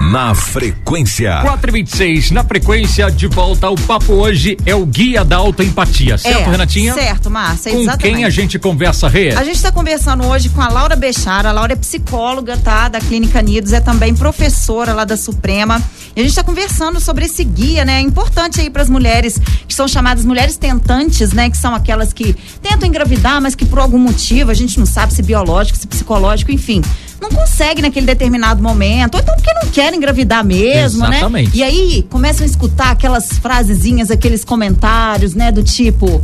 Na 0.00 0.34
frequência. 0.34 1.40
426, 1.42 2.30
na 2.30 2.44
frequência, 2.44 3.10
de 3.10 3.26
volta 3.26 3.66
ao 3.66 3.74
papo 3.74 4.12
hoje 4.14 4.56
é 4.64 4.74
o 4.74 4.86
Guia 4.86 5.24
da 5.24 5.36
Autoempatia, 5.36 6.16
certo, 6.16 6.48
é, 6.48 6.50
Renatinha? 6.50 6.94
Certo, 6.94 7.28
Márcia, 7.28 7.72
com 7.72 7.80
exatamente. 7.80 8.14
quem 8.14 8.24
a 8.24 8.30
gente 8.30 8.58
conversa, 8.58 9.08
Rê? 9.08 9.34
A 9.34 9.44
gente 9.44 9.56
está 9.56 9.72
conversando 9.72 10.24
hoje 10.24 10.48
com 10.50 10.62
a 10.62 10.68
Laura 10.68 10.96
Bechara. 10.96 11.50
A 11.50 11.52
Laura 11.52 11.72
é 11.72 11.76
psicóloga, 11.76 12.56
tá? 12.56 12.88
Da 12.88 13.00
Clínica 13.00 13.42
Nidos, 13.42 13.72
é 13.72 13.80
também 13.80 14.14
professora 14.14 14.94
lá 14.94 15.04
da 15.04 15.16
Suprema. 15.16 15.82
E 16.16 16.20
a 16.20 16.22
gente 16.22 16.30
está 16.30 16.44
conversando 16.44 17.00
sobre 17.00 17.26
esse 17.26 17.44
guia, 17.44 17.84
né? 17.84 17.98
É 17.98 18.00
importante 18.00 18.60
aí 18.60 18.70
para 18.70 18.82
as 18.82 18.88
mulheres 18.88 19.38
que 19.66 19.74
são 19.74 19.86
chamadas 19.86 20.24
mulheres 20.24 20.56
tentantes, 20.56 21.32
né? 21.32 21.50
Que 21.50 21.56
são 21.56 21.74
aquelas 21.74 22.12
que 22.12 22.34
tentam 22.62 22.88
engravidar, 22.88 23.42
mas 23.42 23.54
que 23.54 23.66
por 23.66 23.78
algum 23.78 23.98
motivo, 23.98 24.50
a 24.50 24.54
gente 24.54 24.78
não 24.78 24.86
sabe 24.86 25.12
se 25.12 25.22
biológico, 25.22 25.76
se 25.76 25.86
psicológico, 25.86 26.50
enfim 26.50 26.82
não 27.20 27.30
consegue 27.30 27.82
naquele 27.82 28.06
determinado 28.06 28.62
momento, 28.62 29.14
ou 29.14 29.20
então 29.20 29.34
porque 29.34 29.52
não 29.54 29.70
quer 29.70 29.92
engravidar 29.92 30.44
mesmo, 30.44 31.06
né? 31.08 31.18
Exatamente. 31.18 31.50
né? 31.50 31.52
E 31.54 31.62
aí 31.62 32.06
começam 32.08 32.44
a 32.44 32.46
escutar 32.48 32.90
aquelas 32.90 33.32
frasezinhas, 33.38 34.10
aqueles 34.10 34.44
comentários, 34.44 35.34
né, 35.34 35.50
do 35.50 35.62
tipo, 35.62 36.22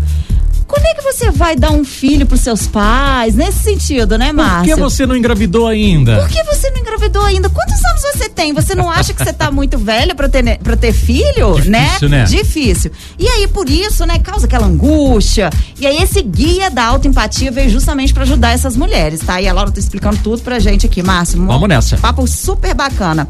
quando 0.74 0.86
é 0.86 0.94
que 0.94 1.02
você 1.02 1.30
vai 1.30 1.54
dar 1.54 1.70
um 1.70 1.84
filho 1.84 2.26
pros 2.26 2.40
seus 2.40 2.66
pais? 2.66 3.36
Nesse 3.36 3.60
sentido, 3.60 4.18
né, 4.18 4.32
Márcia? 4.32 4.74
Por 4.74 4.82
que 4.82 4.90
você 4.90 5.06
não 5.06 5.16
engravidou 5.16 5.68
ainda? 5.68 6.16
Por 6.16 6.28
que 6.28 6.42
você 6.42 6.68
não 6.70 6.78
engravidou 6.78 7.22
ainda? 7.22 7.48
Quantos 7.48 7.84
anos 7.84 8.02
você 8.02 8.28
tem? 8.28 8.52
Você 8.52 8.74
não 8.74 8.90
acha 8.90 9.14
que 9.14 9.22
você 9.22 9.32
tá 9.32 9.52
muito 9.52 9.78
velha 9.78 10.16
para 10.16 10.28
ter, 10.28 10.58
pra 10.58 10.76
ter 10.76 10.92
filho? 10.92 11.54
Difícil, 11.54 11.70
né? 11.70 12.18
né? 12.18 12.24
Difícil. 12.24 12.90
E 13.16 13.28
aí, 13.28 13.46
por 13.46 13.70
isso, 13.70 14.04
né, 14.04 14.18
causa 14.18 14.46
aquela 14.46 14.66
angústia. 14.66 15.48
E 15.78 15.86
aí, 15.86 16.02
esse 16.02 16.20
guia 16.22 16.68
da 16.68 16.86
autoempatia 16.86 17.52
veio 17.52 17.70
justamente 17.70 18.12
para 18.12 18.24
ajudar 18.24 18.50
essas 18.50 18.76
mulheres, 18.76 19.20
tá? 19.20 19.40
E 19.40 19.46
a 19.46 19.52
Laura 19.52 19.70
tá 19.70 19.78
explicando 19.78 20.16
tudo 20.24 20.42
pra 20.42 20.58
gente 20.58 20.86
aqui, 20.86 21.04
Márcio. 21.04 21.40
Vamos 21.46 21.68
nessa. 21.68 21.96
Papo 21.98 22.26
super 22.26 22.74
bacana. 22.74 23.28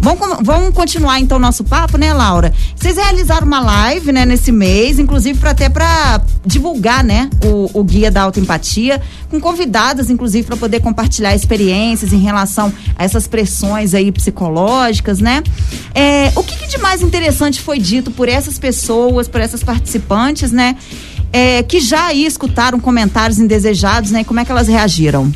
Vamos, 0.00 0.38
vamos 0.42 0.72
continuar 0.72 1.20
então 1.20 1.36
o 1.36 1.40
nosso 1.40 1.62
papo, 1.62 1.98
né, 1.98 2.14
Laura? 2.14 2.54
Vocês 2.74 2.96
realizaram 2.96 3.46
uma 3.46 3.60
live, 3.60 4.12
né, 4.12 4.24
nesse 4.24 4.50
mês, 4.50 4.98
inclusive 4.98 5.38
para 5.38 5.50
até 5.50 5.68
para 5.68 6.22
divulgar 6.44 6.85
divulgar, 6.86 7.02
né, 7.02 7.28
o, 7.44 7.80
o 7.80 7.84
guia 7.84 8.10
da 8.10 8.22
autoempatia, 8.22 9.02
com 9.28 9.40
convidadas, 9.40 10.08
inclusive, 10.08 10.46
para 10.46 10.56
poder 10.56 10.80
compartilhar 10.80 11.34
experiências 11.34 12.12
em 12.12 12.18
relação 12.18 12.72
a 12.96 13.04
essas 13.04 13.26
pressões 13.26 13.92
aí 13.92 14.12
psicológicas, 14.12 15.18
né? 15.18 15.42
É, 15.94 16.32
o 16.36 16.44
que, 16.44 16.56
que, 16.56 16.68
de 16.68 16.78
mais 16.78 17.02
interessante 17.02 17.60
foi 17.60 17.78
dito 17.78 18.10
por 18.10 18.28
essas 18.28 18.58
pessoas, 18.58 19.26
por 19.26 19.40
essas 19.40 19.64
participantes, 19.64 20.52
né? 20.52 20.76
É, 21.32 21.62
que 21.64 21.80
já 21.80 22.06
aí 22.06 22.24
escutaram 22.24 22.78
comentários 22.78 23.38
indesejados, 23.38 24.12
né? 24.12 24.22
Como 24.22 24.38
é 24.38 24.44
que 24.44 24.52
elas 24.52 24.68
reagiram? 24.68 25.30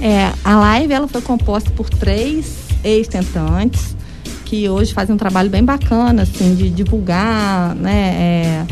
É, 0.00 0.30
a 0.44 0.56
live 0.56 0.92
ela 0.92 1.08
foi 1.08 1.22
composta 1.22 1.70
por 1.70 1.88
três 1.88 2.46
ex-tentantes 2.82 3.96
que 4.44 4.68
hoje 4.68 4.92
fazem 4.92 5.14
um 5.14 5.18
trabalho 5.18 5.48
bem 5.48 5.64
bacana, 5.64 6.22
assim, 6.22 6.54
de 6.54 6.68
divulgar, 6.68 7.74
né? 7.74 8.14
É, 8.18 8.66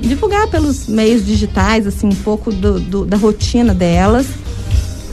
divulgar 0.00 0.48
pelos 0.48 0.86
meios 0.86 1.24
digitais, 1.24 1.86
assim, 1.86 2.08
um 2.08 2.14
pouco 2.16 2.52
do, 2.52 2.80
do, 2.80 3.04
da 3.04 3.16
rotina 3.16 3.74
delas. 3.74 4.26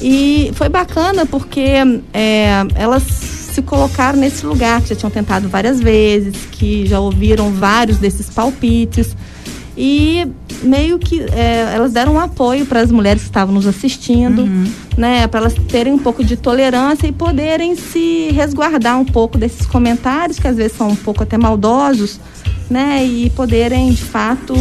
E 0.01 0.51
foi 0.53 0.69
bacana 0.69 1.25
porque 1.25 1.73
é, 2.13 2.49
elas 2.75 3.03
se 3.03 3.61
colocaram 3.61 4.19
nesse 4.19 4.45
lugar, 4.45 4.81
que 4.81 4.89
já 4.89 4.95
tinham 4.95 5.09
tentado 5.09 5.49
várias 5.49 5.79
vezes, 5.79 6.35
que 6.51 6.85
já 6.85 6.99
ouviram 6.99 7.51
vários 7.51 7.97
desses 7.97 8.29
palpites. 8.29 9.15
E 9.75 10.27
meio 10.63 10.97
que 10.97 11.21
é, 11.21 11.73
elas 11.73 11.91
deram 11.91 12.13
um 12.13 12.19
apoio 12.19 12.65
para 12.65 12.81
as 12.81 12.91
mulheres 12.91 13.23
que 13.23 13.29
estavam 13.29 13.53
nos 13.53 13.67
assistindo, 13.67 14.41
uhum. 14.41 14.71
né, 14.97 15.27
para 15.27 15.41
elas 15.41 15.53
terem 15.67 15.93
um 15.93 15.99
pouco 15.99 16.23
de 16.23 16.35
tolerância 16.35 17.07
e 17.07 17.11
poderem 17.11 17.75
se 17.75 18.29
resguardar 18.31 18.99
um 18.99 19.05
pouco 19.05 19.37
desses 19.37 19.65
comentários 19.67 20.39
que 20.39 20.47
às 20.47 20.55
vezes 20.55 20.77
são 20.77 20.89
um 20.89 20.95
pouco 20.95 21.23
até 21.23 21.37
maldosos, 21.37 22.19
né, 22.69 23.03
e 23.05 23.29
poderem 23.29 23.91
de 23.91 24.03
fato 24.03 24.53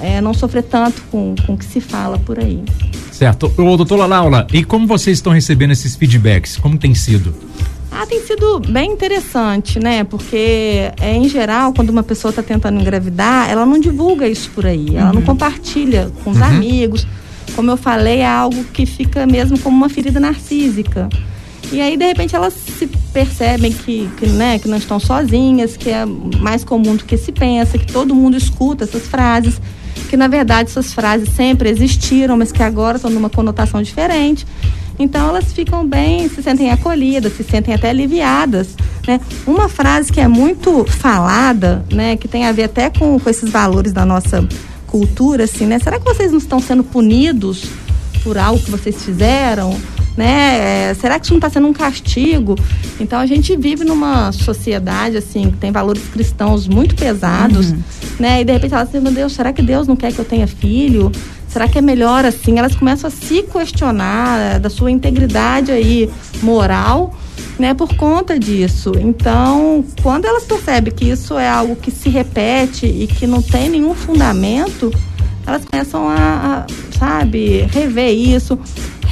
é, 0.00 0.20
não 0.20 0.32
sofrer 0.32 0.62
tanto 0.62 1.02
com, 1.10 1.34
com 1.46 1.54
o 1.54 1.58
que 1.58 1.64
se 1.64 1.80
fala 1.80 2.18
por 2.18 2.38
aí. 2.38 2.62
Certo. 3.10 3.52
Ô, 3.56 3.76
doutora 3.76 4.06
Laura, 4.06 4.46
e 4.52 4.64
como 4.64 4.86
vocês 4.86 5.18
estão 5.18 5.32
recebendo 5.32 5.72
esses 5.72 5.94
feedbacks? 5.94 6.56
Como 6.56 6.78
tem 6.78 6.94
sido? 6.94 7.34
Ah, 7.90 8.06
tem 8.06 8.22
sido 8.22 8.58
bem 8.58 8.92
interessante, 8.92 9.78
né? 9.78 10.02
Porque, 10.02 10.90
é, 10.98 11.14
em 11.14 11.28
geral, 11.28 11.74
quando 11.74 11.90
uma 11.90 12.02
pessoa 12.02 12.30
está 12.30 12.42
tentando 12.42 12.80
engravidar, 12.80 13.50
ela 13.50 13.66
não 13.66 13.78
divulga 13.78 14.26
isso 14.26 14.50
por 14.54 14.64
aí, 14.64 14.96
ela 14.96 15.12
não 15.12 15.20
uhum. 15.20 15.26
compartilha 15.26 16.10
com 16.24 16.30
os 16.30 16.38
uhum. 16.38 16.44
amigos. 16.44 17.06
Como 17.54 17.70
eu 17.70 17.76
falei, 17.76 18.20
é 18.20 18.26
algo 18.26 18.64
que 18.64 18.86
fica 18.86 19.26
mesmo 19.26 19.58
como 19.58 19.76
uma 19.76 19.90
ferida 19.90 20.18
narcísica. 20.18 21.08
E 21.72 21.80
aí, 21.80 21.96
de 21.96 22.04
repente, 22.04 22.36
elas 22.36 22.52
se 22.52 22.86
percebem 22.86 23.72
que, 23.72 24.08
que, 24.18 24.26
né, 24.26 24.58
que 24.58 24.68
não 24.68 24.76
estão 24.76 25.00
sozinhas, 25.00 25.74
que 25.74 25.88
é 25.88 26.04
mais 26.04 26.62
comum 26.64 26.94
do 26.96 27.04
que 27.04 27.16
se 27.16 27.32
pensa, 27.32 27.78
que 27.78 27.90
todo 27.90 28.14
mundo 28.14 28.36
escuta 28.36 28.84
essas 28.84 29.06
frases, 29.06 29.58
que 30.10 30.16
na 30.16 30.28
verdade 30.28 30.70
essas 30.70 30.92
frases 30.92 31.30
sempre 31.30 31.70
existiram, 31.70 32.36
mas 32.36 32.52
que 32.52 32.62
agora 32.62 32.96
estão 32.96 33.10
numa 33.10 33.30
conotação 33.30 33.82
diferente. 33.82 34.46
Então 34.98 35.30
elas 35.30 35.52
ficam 35.52 35.86
bem, 35.86 36.28
se 36.28 36.42
sentem 36.42 36.70
acolhidas, 36.70 37.32
se 37.34 37.42
sentem 37.42 37.74
até 37.74 37.88
aliviadas. 37.88 38.76
Né? 39.06 39.18
Uma 39.46 39.68
frase 39.68 40.12
que 40.12 40.20
é 40.20 40.28
muito 40.28 40.84
falada, 40.84 41.84
né, 41.90 42.16
que 42.16 42.28
tem 42.28 42.44
a 42.46 42.52
ver 42.52 42.64
até 42.64 42.90
com, 42.90 43.18
com 43.18 43.30
esses 43.30 43.50
valores 43.50 43.92
da 43.92 44.04
nossa 44.04 44.46
cultura, 44.86 45.44
assim, 45.44 45.64
né? 45.64 45.78
Será 45.78 45.98
que 45.98 46.04
vocês 46.04 46.30
não 46.30 46.38
estão 46.38 46.60
sendo 46.60 46.84
punidos 46.84 47.64
por 48.22 48.36
algo 48.36 48.62
que 48.62 48.70
vocês 48.70 49.02
fizeram? 49.02 49.74
Né? 50.16 50.90
É, 50.90 50.94
será 50.94 51.18
que 51.18 51.24
isso 51.24 51.32
não 51.32 51.38
está 51.38 51.48
sendo 51.48 51.66
um 51.66 51.72
castigo? 51.72 52.54
Então 53.00 53.18
a 53.18 53.24
gente 53.24 53.56
vive 53.56 53.82
numa 53.82 54.30
sociedade 54.30 55.16
assim 55.16 55.50
que 55.50 55.56
tem 55.56 55.72
valores 55.72 56.02
cristãos 56.12 56.68
muito 56.68 56.94
pesados, 56.94 57.70
uhum. 57.70 57.78
né? 58.20 58.42
E 58.42 58.44
de 58.44 58.52
repente 58.52 58.70
fala 58.70 58.82
assim, 58.82 59.00
meu 59.00 59.12
Deus, 59.12 59.32
será 59.32 59.52
que 59.52 59.62
Deus 59.62 59.88
não 59.88 59.96
quer 59.96 60.12
que 60.12 60.18
eu 60.18 60.24
tenha 60.24 60.46
filho? 60.46 61.10
Será 61.48 61.68
que 61.68 61.78
é 61.78 61.82
melhor 61.82 62.24
assim? 62.24 62.58
Elas 62.58 62.74
começam 62.74 63.08
a 63.08 63.10
se 63.10 63.42
questionar 63.42 64.38
eh, 64.38 64.58
da 64.58 64.70
sua 64.70 64.90
integridade 64.90 65.70
aí 65.70 66.10
moral, 66.42 67.14
né, 67.58 67.74
por 67.74 67.94
conta 67.94 68.38
disso. 68.38 68.92
Então, 68.98 69.84
quando 70.02 70.24
elas 70.24 70.44
percebem 70.44 70.92
que 70.94 71.04
isso 71.04 71.38
é 71.38 71.48
algo 71.48 71.76
que 71.76 71.90
se 71.90 72.08
repete 72.08 72.86
e 72.86 73.06
que 73.06 73.26
não 73.26 73.42
tem 73.42 73.68
nenhum 73.68 73.94
fundamento, 73.94 74.90
elas 75.46 75.62
começam 75.64 76.08
a, 76.08 76.64
a 76.66 76.98
sabe, 76.98 77.68
rever 77.70 78.12
isso, 78.16 78.58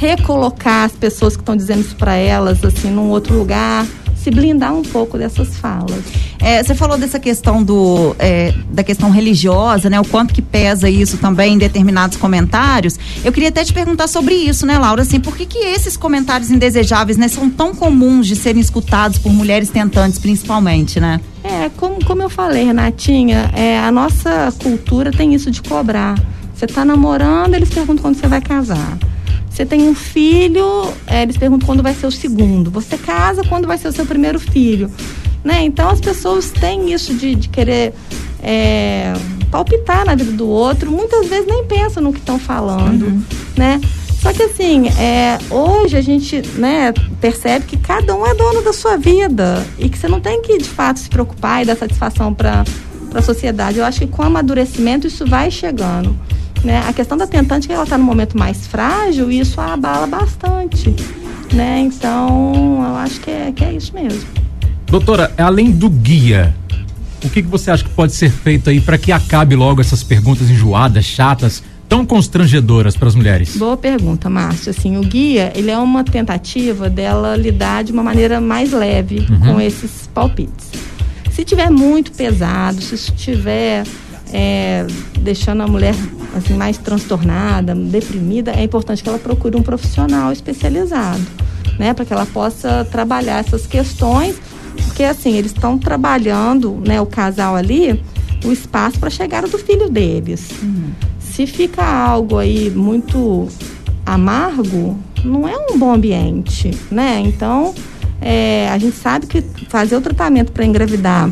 recolocar 0.01 0.85
as 0.85 0.93
pessoas 0.93 1.35
que 1.35 1.43
estão 1.43 1.55
dizendo 1.55 1.81
isso 1.81 1.95
para 1.95 2.15
elas 2.15 2.65
assim 2.65 2.89
num 2.89 3.09
outro 3.09 3.37
lugar 3.37 3.85
se 4.15 4.31
blindar 4.31 4.73
um 4.73 4.83
pouco 4.83 5.17
dessas 5.17 5.57
falas. 5.57 6.03
É, 6.39 6.61
você 6.61 6.75
falou 6.75 6.95
dessa 6.95 7.19
questão 7.19 7.63
do 7.63 8.15
é, 8.19 8.53
da 8.69 8.83
questão 8.83 9.09
religiosa, 9.09 9.89
né? 9.89 9.99
O 9.99 10.05
quanto 10.05 10.31
que 10.31 10.43
pesa 10.43 10.87
isso 10.89 11.17
também 11.17 11.55
em 11.55 11.57
determinados 11.57 12.17
comentários. 12.17 12.99
Eu 13.23 13.31
queria 13.31 13.49
até 13.49 13.63
te 13.63 13.73
perguntar 13.73 14.07
sobre 14.07 14.35
isso, 14.35 14.65
né, 14.65 14.77
Laura? 14.77 15.01
Assim, 15.01 15.19
por 15.19 15.35
que 15.35 15.47
que 15.47 15.57
esses 15.57 15.97
comentários 15.97 16.51
indesejáveis, 16.51 17.17
né, 17.17 17.27
são 17.27 17.49
tão 17.49 17.73
comuns 17.73 18.27
de 18.27 18.35
serem 18.35 18.61
escutados 18.61 19.17
por 19.17 19.31
mulheres 19.31 19.69
tentantes, 19.69 20.19
principalmente, 20.19 20.99
né? 20.99 21.19
É, 21.43 21.69
como, 21.77 22.03
como 22.05 22.21
eu 22.21 22.29
falei, 22.29 22.63
Renatinha, 22.63 23.51
é, 23.55 23.79
a 23.79 23.91
nossa 23.91 24.53
cultura 24.61 25.11
tem 25.11 25.33
isso 25.33 25.49
de 25.49 25.63
cobrar. 25.63 26.15
Você 26.55 26.65
está 26.65 26.85
namorando, 26.85 27.55
eles 27.55 27.69
perguntam 27.69 28.03
quando 28.03 28.17
você 28.17 28.27
vai 28.27 28.41
casar. 28.41 28.99
Você 29.61 29.65
tem 29.67 29.87
um 29.87 29.93
filho, 29.93 30.91
é, 31.05 31.21
eles 31.21 31.37
perguntam 31.37 31.67
quando 31.67 31.83
vai 31.83 31.93
ser 31.93 32.07
o 32.07 32.11
segundo. 32.11 32.71
Você 32.71 32.97
casa, 32.97 33.43
quando 33.43 33.67
vai 33.67 33.77
ser 33.77 33.89
o 33.89 33.91
seu 33.91 34.07
primeiro 34.07 34.39
filho. 34.39 34.89
Né? 35.43 35.61
Então 35.61 35.87
as 35.87 36.01
pessoas 36.01 36.49
têm 36.49 36.91
isso 36.91 37.13
de, 37.13 37.35
de 37.35 37.47
querer 37.47 37.93
é, 38.41 39.13
palpitar 39.51 40.03
na 40.03 40.15
vida 40.15 40.31
do 40.31 40.47
outro, 40.47 40.89
muitas 40.89 41.27
vezes 41.27 41.45
nem 41.45 41.63
pensam 41.65 42.01
no 42.01 42.11
que 42.11 42.17
estão 42.17 42.39
falando. 42.39 43.03
Uhum. 43.03 43.23
Né? 43.55 43.79
Só 44.19 44.33
que 44.33 44.41
assim, 44.41 44.87
é, 44.97 45.37
hoje 45.51 45.95
a 45.95 46.01
gente 46.01 46.41
né, 46.55 46.91
percebe 47.19 47.67
que 47.67 47.77
cada 47.77 48.15
um 48.15 48.25
é 48.25 48.33
dono 48.33 48.63
da 48.63 48.73
sua 48.73 48.97
vida 48.97 49.63
e 49.77 49.87
que 49.89 49.95
você 49.95 50.07
não 50.07 50.19
tem 50.19 50.41
que 50.41 50.57
de 50.57 50.69
fato 50.69 50.99
se 50.99 51.07
preocupar 51.07 51.61
e 51.61 51.65
dar 51.67 51.77
satisfação 51.77 52.33
para 52.33 52.63
a 53.13 53.21
sociedade. 53.21 53.77
Eu 53.77 53.85
acho 53.85 53.99
que 53.99 54.07
com 54.07 54.23
o 54.23 54.25
amadurecimento 54.25 55.05
isso 55.05 55.23
vai 55.23 55.51
chegando. 55.51 56.17
Né? 56.63 56.83
A 56.87 56.93
questão 56.93 57.17
da 57.17 57.25
tentante 57.25 57.65
é 57.65 57.67
que 57.67 57.73
ela 57.73 57.83
está 57.83 57.97
no 57.97 58.03
momento 58.03 58.37
mais 58.37 58.67
frágil 58.67 59.31
e 59.31 59.39
isso 59.39 59.59
a 59.59 59.73
abala 59.73 60.07
bastante. 60.07 60.95
Né? 61.53 61.79
Então, 61.79 62.83
eu 62.87 62.95
acho 62.95 63.19
que 63.19 63.31
é, 63.31 63.51
que 63.51 63.63
é 63.63 63.73
isso 63.73 63.93
mesmo. 63.93 64.21
Doutora, 64.85 65.33
além 65.37 65.71
do 65.71 65.89
guia, 65.89 66.53
o 67.23 67.29
que, 67.29 67.41
que 67.41 67.47
você 67.47 67.71
acha 67.71 67.83
que 67.83 67.89
pode 67.89 68.13
ser 68.13 68.29
feito 68.29 68.69
aí 68.69 68.79
para 68.79 68.97
que 68.97 69.11
acabe 69.11 69.55
logo 69.55 69.81
essas 69.81 70.03
perguntas 70.03 70.49
enjoadas, 70.49 71.05
chatas, 71.05 71.63
tão 71.87 72.05
constrangedoras 72.05 72.95
para 72.95 73.07
as 73.07 73.15
mulheres? 73.15 73.55
Boa 73.57 73.77
pergunta, 73.77 74.29
Márcio. 74.29 74.69
Assim, 74.69 74.97
o 74.97 75.01
guia, 75.01 75.51
ele 75.55 75.71
é 75.71 75.77
uma 75.77 76.03
tentativa 76.03 76.89
dela 76.89 77.35
lidar 77.35 77.83
de 77.83 77.91
uma 77.91 78.03
maneira 78.03 78.39
mais 78.39 78.71
leve 78.71 79.25
uhum. 79.29 79.39
com 79.39 79.61
esses 79.61 80.09
palpites. 80.13 80.69
Se 81.31 81.43
tiver 81.43 81.69
muito 81.69 82.11
pesado, 82.11 82.81
se 82.81 82.95
estiver 82.95 83.83
é, 84.33 84.85
deixando 85.19 85.63
a 85.63 85.67
mulher 85.67 85.95
assim 86.35 86.53
mais 86.53 86.77
transtornada, 86.77 87.75
deprimida, 87.75 88.51
é 88.51 88.63
importante 88.63 89.03
que 89.03 89.09
ela 89.09 89.19
procure 89.19 89.55
um 89.55 89.61
profissional 89.61 90.31
especializado, 90.31 91.21
né, 91.77 91.93
para 91.93 92.05
que 92.05 92.13
ela 92.13 92.25
possa 92.25 92.87
trabalhar 92.91 93.39
essas 93.39 93.67
questões, 93.67 94.35
porque 94.85 95.03
assim 95.03 95.37
eles 95.37 95.51
estão 95.51 95.77
trabalhando, 95.77 96.81
né, 96.85 97.01
o 97.01 97.05
casal 97.05 97.55
ali, 97.55 98.01
o 98.43 98.51
espaço 98.51 98.99
para 98.99 99.07
a 99.07 99.11
chegada 99.11 99.47
do 99.47 99.57
filho 99.57 99.89
deles. 99.89 100.49
Uhum. 100.61 100.91
Se 101.19 101.45
fica 101.45 101.83
algo 101.83 102.37
aí 102.37 102.69
muito 102.69 103.47
amargo, 104.05 104.97
não 105.23 105.47
é 105.47 105.55
um 105.57 105.77
bom 105.77 105.93
ambiente, 105.93 106.71
né? 106.89 107.21
Então, 107.23 107.73
é, 108.19 108.69
a 108.69 108.77
gente 108.77 108.95
sabe 108.97 109.27
que 109.27 109.41
fazer 109.69 109.95
o 109.95 110.01
tratamento 110.01 110.51
para 110.51 110.65
engravidar 110.65 111.31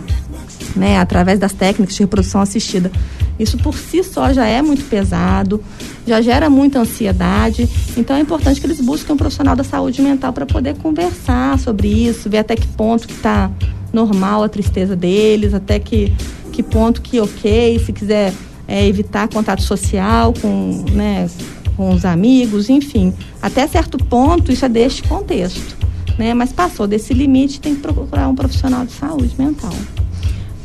né, 0.75 0.97
através 0.99 1.39
das 1.39 1.53
técnicas 1.53 1.95
de 1.95 2.01
reprodução 2.01 2.41
assistida. 2.41 2.91
Isso 3.39 3.57
por 3.57 3.75
si 3.75 4.03
só 4.03 4.33
já 4.33 4.45
é 4.45 4.61
muito 4.61 4.83
pesado, 4.89 5.63
já 6.05 6.21
gera 6.21 6.49
muita 6.49 6.79
ansiedade. 6.79 7.69
Então 7.95 8.15
é 8.15 8.19
importante 8.19 8.59
que 8.59 8.67
eles 8.67 8.81
busquem 8.81 9.15
um 9.15 9.17
profissional 9.17 9.55
da 9.55 9.63
saúde 9.63 10.01
mental 10.01 10.33
para 10.33 10.45
poder 10.45 10.75
conversar 10.77 11.57
sobre 11.57 11.87
isso, 11.87 12.29
ver 12.29 12.39
até 12.39 12.55
que 12.55 12.67
ponto 12.67 13.07
que 13.07 13.13
está 13.13 13.49
normal 13.93 14.43
a 14.43 14.49
tristeza 14.49 14.95
deles, 14.95 15.53
até 15.53 15.79
que, 15.79 16.13
que 16.51 16.61
ponto 16.61 17.01
que 17.01 17.19
ok, 17.19 17.79
se 17.79 17.93
quiser 17.93 18.33
é, 18.67 18.85
evitar 18.85 19.27
contato 19.29 19.63
social 19.63 20.33
com, 20.39 20.85
né, 20.91 21.27
com 21.75 21.91
os 21.91 22.05
amigos, 22.05 22.69
enfim. 22.69 23.13
Até 23.41 23.65
certo 23.67 23.97
ponto 23.97 24.51
isso 24.51 24.65
é 24.65 24.69
deste 24.69 25.01
contexto. 25.03 25.77
Né? 26.17 26.33
Mas 26.33 26.51
passou 26.51 26.85
desse 26.85 27.13
limite, 27.13 27.61
tem 27.61 27.75
que 27.75 27.81
procurar 27.81 28.27
um 28.27 28.35
profissional 28.35 28.85
de 28.85 28.91
saúde 28.91 29.33
mental. 29.39 29.73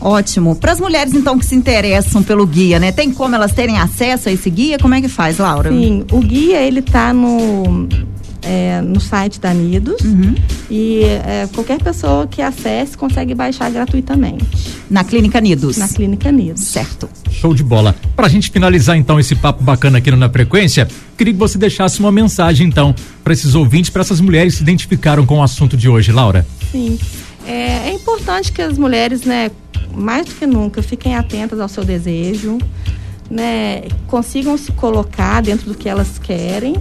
Ótimo. 0.04 0.54
Para 0.54 0.72
as 0.72 0.78
mulheres, 0.78 1.14
então, 1.14 1.38
que 1.38 1.46
se 1.46 1.54
interessam 1.54 2.22
pelo 2.22 2.46
guia, 2.46 2.78
né? 2.78 2.92
Tem 2.92 3.10
como 3.10 3.34
elas 3.34 3.52
terem 3.52 3.78
acesso 3.78 4.28
a 4.28 4.32
esse 4.32 4.50
guia? 4.50 4.78
Como 4.78 4.94
é 4.94 5.00
que 5.00 5.08
faz, 5.08 5.38
Laura? 5.38 5.70
Sim, 5.70 6.04
o 6.12 6.20
guia, 6.20 6.60
ele 6.60 6.82
tá 6.82 7.10
no, 7.10 7.88
é, 8.42 8.82
no 8.82 9.00
site 9.00 9.40
da 9.40 9.54
Nidos 9.54 10.02
uhum. 10.02 10.34
e 10.70 11.04
é, 11.04 11.48
qualquer 11.54 11.80
pessoa 11.82 12.26
que 12.26 12.42
acesse 12.42 12.98
consegue 12.98 13.34
baixar 13.34 13.70
gratuitamente. 13.70 14.44
Na 14.90 15.02
Clínica 15.04 15.40
Nidos? 15.40 15.78
Na 15.78 15.88
Clínica 15.88 16.30
Nidos. 16.30 16.64
Certo. 16.64 17.08
Show 17.30 17.54
de 17.54 17.62
bola. 17.62 17.96
Para 18.14 18.26
a 18.26 18.30
gente 18.30 18.50
finalizar, 18.50 18.98
então, 18.98 19.18
esse 19.18 19.34
papo 19.34 19.64
bacana 19.64 19.98
aqui 19.98 20.10
no 20.10 20.18
Na 20.18 20.28
Frequência, 20.28 20.86
queria 21.16 21.32
que 21.32 21.38
você 21.38 21.56
deixasse 21.56 21.98
uma 21.98 22.12
mensagem, 22.12 22.66
então, 22.66 22.94
para 23.22 23.32
esses 23.32 23.54
ouvintes, 23.54 23.88
para 23.88 24.02
essas 24.02 24.20
mulheres 24.20 24.52
que 24.52 24.58
se 24.58 24.62
identificaram 24.62 25.24
com 25.24 25.38
o 25.38 25.42
assunto 25.42 25.78
de 25.78 25.88
hoje, 25.88 26.12
Laura. 26.12 26.46
Sim. 26.70 26.98
É, 27.46 27.88
é 27.88 27.92
importante 27.92 28.52
que 28.52 28.60
as 28.60 28.78
mulheres, 28.78 29.22
né, 29.22 29.50
mais 29.94 30.26
do 30.26 30.34
que 30.34 30.46
nunca, 30.46 30.82
fiquem 30.82 31.14
atentas 31.14 31.60
ao 31.60 31.68
seu 31.68 31.84
desejo, 31.84 32.58
né? 33.30 33.82
Consigam 34.06 34.56
se 34.56 34.72
colocar 34.72 35.40
dentro 35.40 35.66
do 35.66 35.74
que 35.74 35.88
elas 35.88 36.18
querem 36.18 36.76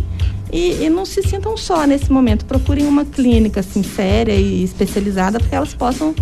e, 0.51 0.83
e, 0.83 0.89
não 0.89 1.05
se 1.05 1.23
sintam 1.23 1.57
só 1.57 1.85
nesse 1.87 2.11
momento. 2.11 2.45
Procurem 2.45 2.85
uma 2.85 3.05
clínica 3.05 3.61
assim, 3.61 3.81
séria 3.81 4.33
e 4.33 4.63
especializada 4.63 5.39
para 5.39 5.49
que 5.49 5.55
elas 5.55 5.73
possam 5.73 6.13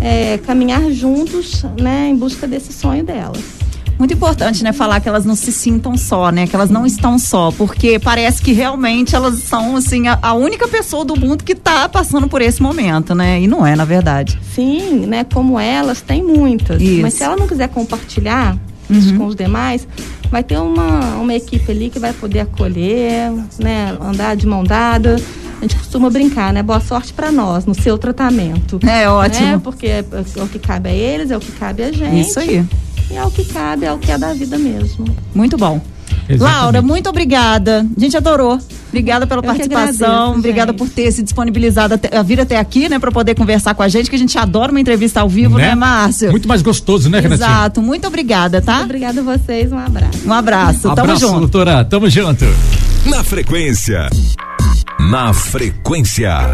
é, 0.00 0.38
caminhar 0.38 0.90
juntos 0.90 1.62
né, 1.80 2.08
em 2.08 2.16
busca 2.16 2.46
desse 2.46 2.72
sonho 2.72 3.04
delas. 3.04 3.59
Muito 4.00 4.14
importante, 4.14 4.64
né, 4.64 4.72
falar 4.72 4.98
que 4.98 5.06
elas 5.10 5.26
não 5.26 5.34
se 5.34 5.52
sintam 5.52 5.94
só, 5.94 6.30
né? 6.30 6.46
Que 6.46 6.56
elas 6.56 6.70
não 6.70 6.86
estão 6.86 7.18
só, 7.18 7.50
porque 7.52 7.98
parece 7.98 8.40
que 8.40 8.50
realmente 8.50 9.14
elas 9.14 9.40
são, 9.40 9.76
assim, 9.76 10.08
a, 10.08 10.18
a 10.22 10.32
única 10.32 10.66
pessoa 10.66 11.04
do 11.04 11.14
mundo 11.20 11.44
que 11.44 11.52
está 11.52 11.86
passando 11.86 12.26
por 12.26 12.40
esse 12.40 12.62
momento, 12.62 13.14
né? 13.14 13.42
E 13.42 13.46
não 13.46 13.66
é, 13.66 13.76
na 13.76 13.84
verdade. 13.84 14.40
Sim, 14.54 15.04
né? 15.04 15.22
Como 15.24 15.60
elas, 15.60 16.00
tem 16.00 16.22
muitas. 16.22 16.80
Isso. 16.80 17.02
Mas 17.02 17.12
se 17.12 17.22
ela 17.22 17.36
não 17.36 17.46
quiser 17.46 17.68
compartilhar 17.68 18.56
isso 18.88 19.14
com 19.16 19.26
os 19.26 19.36
demais, 19.36 19.86
vai 20.30 20.42
ter 20.42 20.56
uma, 20.56 21.16
uma 21.16 21.34
equipe 21.34 21.70
ali 21.70 21.90
que 21.90 21.98
vai 21.98 22.14
poder 22.14 22.40
acolher, 22.40 23.30
né? 23.58 23.98
Andar 24.00 24.34
de 24.34 24.46
mão 24.46 24.64
dada. 24.64 25.16
A 25.58 25.62
gente 25.62 25.76
costuma 25.76 26.08
brincar, 26.08 26.54
né? 26.54 26.62
Boa 26.62 26.80
sorte 26.80 27.12
para 27.12 27.30
nós 27.30 27.66
no 27.66 27.74
seu 27.74 27.98
tratamento. 27.98 28.80
É 28.82 29.06
ótimo. 29.10 29.46
Né? 29.46 29.60
Porque 29.62 29.86
é, 29.86 29.98
é 30.36 30.42
o 30.42 30.48
que 30.48 30.58
cabe 30.58 30.88
a 30.88 30.92
eles, 30.92 31.30
é 31.30 31.36
o 31.36 31.40
que 31.40 31.52
cabe 31.52 31.82
a 31.82 31.92
gente. 31.92 32.20
Isso 32.20 32.40
aí. 32.40 32.64
E 33.10 33.16
é 33.16 33.24
o 33.24 33.30
que 33.30 33.44
cabe, 33.44 33.84
é 33.86 33.92
o 33.92 33.98
que 33.98 34.10
é 34.10 34.18
da 34.18 34.32
vida 34.32 34.56
mesmo. 34.58 35.04
Muito 35.34 35.56
bom. 35.56 35.80
Exatamente. 36.28 36.40
Laura, 36.60 36.82
muito 36.82 37.08
obrigada. 37.08 37.86
A 37.96 38.00
gente 38.00 38.16
adorou. 38.16 38.58
Obrigada 38.88 39.24
pela 39.24 39.38
Eu 39.38 39.44
participação, 39.44 40.08
agradeço, 40.08 40.38
obrigada 40.38 40.72
gente. 40.72 40.78
por 40.78 40.88
ter 40.88 41.12
se 41.12 41.22
disponibilizado 41.22 41.94
a 42.12 42.22
vir 42.22 42.40
até 42.40 42.58
aqui, 42.58 42.88
né, 42.88 42.98
para 42.98 43.12
poder 43.12 43.36
conversar 43.36 43.72
com 43.72 43.84
a 43.84 43.88
gente, 43.88 44.10
que 44.10 44.16
a 44.16 44.18
gente 44.18 44.36
adora 44.36 44.72
uma 44.72 44.80
entrevista 44.80 45.20
ao 45.20 45.28
vivo, 45.28 45.58
né, 45.58 45.76
Márcio? 45.76 46.30
Muito 46.32 46.48
mais 46.48 46.60
gostoso, 46.60 47.08
né, 47.08 47.20
Renatinho? 47.20 47.46
Exato. 47.46 47.80
Muito 47.80 48.08
obrigada, 48.08 48.60
tá? 48.60 48.80
Obrigada 48.80 49.20
a 49.20 49.22
vocês, 49.22 49.70
um 49.70 49.78
abraço. 49.78 50.18
Um 50.26 50.32
abraço. 50.32 50.82
Tamo 50.82 50.92
Abraço, 51.02 51.20
junto. 51.20 51.38
doutora. 51.38 51.84
Tamo 51.84 52.10
junto. 52.10 52.44
Na 53.06 53.22
frequência. 53.22 54.08
Na 54.98 55.32
frequência. 55.32 56.50